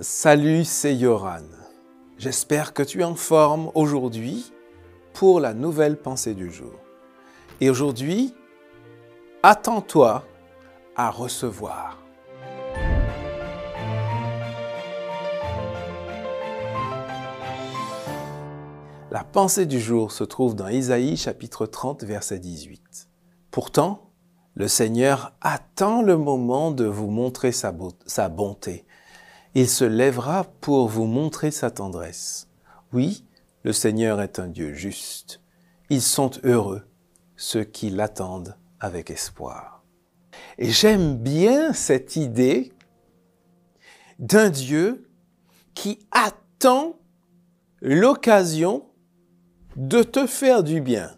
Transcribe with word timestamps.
Salut, 0.00 0.64
c'est 0.64 0.94
Yoran. 0.94 1.42
J'espère 2.18 2.72
que 2.72 2.84
tu 2.84 3.00
es 3.00 3.04
en 3.04 3.16
forme 3.16 3.72
aujourd'hui 3.74 4.52
pour 5.12 5.40
la 5.40 5.54
nouvelle 5.54 5.96
pensée 5.96 6.34
du 6.34 6.52
jour. 6.52 6.74
Et 7.60 7.68
aujourd'hui, 7.68 8.32
attends-toi 9.42 10.24
à 10.94 11.10
recevoir. 11.10 12.00
La 19.10 19.24
pensée 19.24 19.66
du 19.66 19.80
jour 19.80 20.12
se 20.12 20.22
trouve 20.22 20.54
dans 20.54 20.68
Isaïe 20.68 21.16
chapitre 21.16 21.66
30 21.66 22.04
verset 22.04 22.38
18. 22.38 23.08
Pourtant, 23.50 24.12
le 24.54 24.68
Seigneur 24.68 25.34
attend 25.40 26.02
le 26.02 26.16
moment 26.16 26.70
de 26.70 26.84
vous 26.84 27.10
montrer 27.10 27.50
sa, 27.50 27.72
bonté. 28.28 28.86
Il 29.54 29.68
se 29.68 29.84
lèvera 29.84 30.44
pour 30.60 30.88
vous 30.88 31.06
montrer 31.06 31.50
sa 31.50 31.70
tendresse. 31.70 32.48
Oui, 32.92 33.24
le 33.64 33.72
Seigneur 33.72 34.20
est 34.20 34.38
un 34.38 34.48
Dieu 34.48 34.74
juste. 34.74 35.40
Ils 35.90 36.02
sont 36.02 36.30
heureux, 36.44 36.82
ceux 37.36 37.64
qui 37.64 37.90
l'attendent 37.90 38.56
avec 38.80 39.10
espoir. 39.10 39.82
Et 40.58 40.70
j'aime 40.70 41.16
bien 41.16 41.72
cette 41.72 42.16
idée 42.16 42.72
d'un 44.18 44.50
Dieu 44.50 45.08
qui 45.74 45.98
attend 46.10 46.98
l'occasion 47.80 48.86
de 49.76 50.02
te 50.02 50.26
faire 50.26 50.62
du 50.62 50.80
bien. 50.80 51.16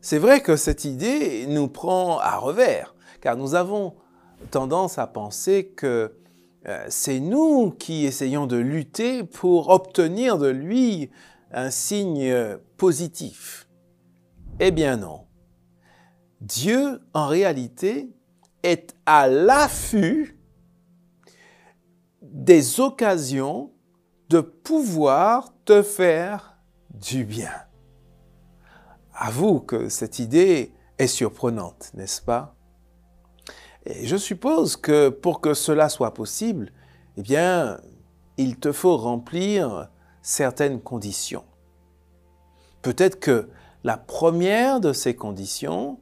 C'est 0.00 0.18
vrai 0.18 0.40
que 0.40 0.56
cette 0.56 0.84
idée 0.84 1.46
nous 1.48 1.68
prend 1.68 2.18
à 2.18 2.36
revers, 2.36 2.94
car 3.20 3.36
nous 3.36 3.54
avons 3.54 3.94
tendance 4.50 4.98
à 4.98 5.06
penser 5.06 5.68
que 5.68 6.14
c'est 6.88 7.20
nous 7.20 7.70
qui 7.70 8.06
essayons 8.06 8.46
de 8.46 8.56
lutter 8.56 9.22
pour 9.24 9.68
obtenir 9.68 10.38
de 10.38 10.48
lui 10.48 11.10
un 11.52 11.70
signe 11.70 12.58
positif. 12.76 13.68
Eh 14.58 14.70
bien 14.70 14.96
non. 14.96 15.26
Dieu, 16.40 17.00
en 17.14 17.26
réalité, 17.26 18.10
est 18.62 18.96
à 19.06 19.28
l'affût 19.28 20.38
des 22.22 22.80
occasions 22.80 23.72
de 24.28 24.40
pouvoir 24.40 25.54
te 25.64 25.82
faire 25.82 26.58
du 26.90 27.24
bien. 27.24 27.52
Avoue 29.14 29.60
que 29.60 29.88
cette 29.88 30.18
idée 30.18 30.72
est 30.98 31.06
surprenante, 31.06 31.92
n'est-ce 31.94 32.20
pas? 32.20 32.55
Et 33.86 34.06
je 34.06 34.16
suppose 34.16 34.76
que 34.76 35.08
pour 35.08 35.40
que 35.40 35.54
cela 35.54 35.88
soit 35.88 36.12
possible, 36.12 36.72
eh 37.16 37.22
bien, 37.22 37.80
il 38.36 38.58
te 38.58 38.72
faut 38.72 38.96
remplir 38.96 39.88
certaines 40.22 40.80
conditions. 40.80 41.44
Peut-être 42.82 43.20
que 43.20 43.48
la 43.84 43.96
première 43.96 44.80
de 44.80 44.92
ces 44.92 45.14
conditions, 45.14 46.00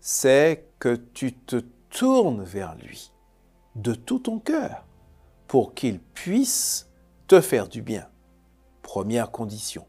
c'est 0.00 0.68
que 0.78 0.94
tu 0.94 1.32
te 1.32 1.56
tournes 1.90 2.44
vers 2.44 2.76
lui 2.76 3.12
de 3.74 3.94
tout 3.94 4.20
ton 4.20 4.38
cœur 4.38 4.84
pour 5.48 5.74
qu'il 5.74 5.98
puisse 5.98 6.88
te 7.26 7.40
faire 7.40 7.68
du 7.68 7.82
bien. 7.82 8.06
Première 8.82 9.32
condition. 9.32 9.86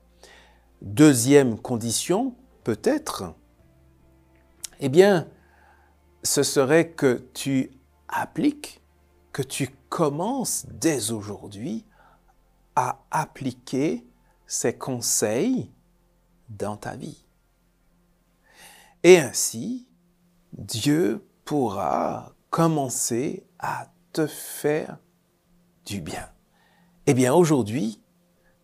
Deuxième 0.81 1.59
condition, 1.59 2.33
peut-être, 2.63 3.35
eh 4.79 4.89
bien, 4.89 5.27
ce 6.25 6.43
serait 6.43 6.91
que 6.91 7.27
tu 7.33 7.71
appliques, 8.07 8.81
que 9.31 9.41
tu 9.41 9.69
commences 9.89 10.65
dès 10.67 11.11
aujourd'hui 11.11 11.85
à 12.75 12.99
appliquer 13.11 14.05
ces 14.47 14.77
conseils 14.77 15.71
dans 16.49 16.77
ta 16.77 16.95
vie. 16.95 17.25
Et 19.03 19.19
ainsi, 19.19 19.87
Dieu 20.53 21.25
pourra 21.45 22.33
commencer 22.49 23.45
à 23.59 23.87
te 24.11 24.25
faire 24.25 24.97
du 25.85 26.01
bien. 26.01 26.27
Eh 27.05 27.13
bien, 27.13 27.33
aujourd'hui, 27.33 28.01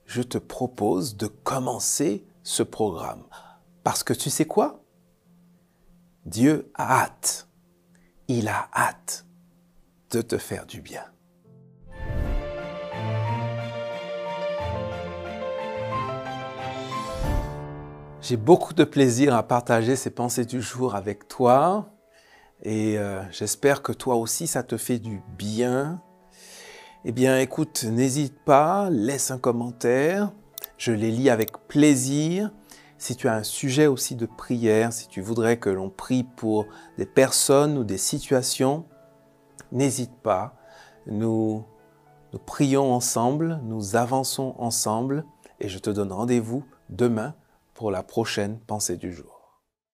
je 0.06 0.22
te 0.24 0.40
propose 0.40 1.16
de 1.16 1.28
commencer 1.28 2.26
ce 2.44 2.64
programme. 2.64 3.24
Parce 3.84 4.04
que 4.04 4.14
tu 4.14 4.30
sais 4.30 4.46
quoi? 4.46 4.84
Dieu 6.26 6.72
a 6.74 7.04
hâte. 7.04 7.48
Il 8.34 8.48
a 8.48 8.70
hâte 8.74 9.26
de 10.12 10.22
te 10.22 10.38
faire 10.38 10.66
du 10.66 10.82
bien. 10.82 11.04
J'ai 18.22 18.38
beaucoup 18.38 18.74
de 18.74 18.86
plaisir 18.86 19.36
à 19.36 19.44
partager 19.44 19.98
ces 19.98 20.12
pensées 20.12 20.46
du 20.46 20.62
jour 20.62 20.96
avec 20.96 21.28
toi 21.28 21.90
et 22.64 22.98
euh, 22.98 23.22
j'espère 23.32 23.82
que 23.82 23.92
toi 23.92 24.16
aussi 24.16 24.48
ça 24.48 24.64
te 24.64 24.78
fait 24.78 25.00
du 25.00 25.22
bien 25.38 26.02
eh 27.04 27.12
bien, 27.12 27.40
écoute, 27.40 27.84
n'hésite 27.84 28.38
pas, 28.46 28.92
laisse 28.92 29.32
un 29.32 29.40
commentaire. 29.40 30.32
Je 30.78 30.92
les 30.92 31.10
lis 31.10 31.32
avec 31.32 31.68
plaisir. 31.68 32.52
Si 33.02 33.16
tu 33.16 33.28
as 33.28 33.34
un 33.34 33.42
sujet 33.42 33.88
aussi 33.88 34.16
de 34.16 34.28
prière, 34.28 34.94
si 34.94 35.08
tu 35.08 35.22
voudrais 35.22 35.58
que 35.58 35.72
l'on 35.72 35.90
prie 35.90 36.24
pour 36.24 36.68
des 37.00 37.08
personnes 37.08 37.80
ou 37.80 37.84
des 37.84 37.98
situations, 37.98 38.86
n'hésite 39.72 40.14
pas. 40.22 40.54
Nous, 41.08 41.66
prions 42.46 42.94
ensemble, 42.94 43.60
nous 43.64 43.96
avançons 43.96 44.54
ensemble 44.60 45.26
et 45.60 45.68
je 45.68 45.80
te 45.80 45.90
donne 45.90 46.12
rendez-vous 46.12 46.64
demain 46.90 47.34
pour 47.74 47.90
la 47.90 48.04
prochaine 48.04 48.60
pensée 48.60 48.98
du 48.98 49.12
jour. 49.12 49.41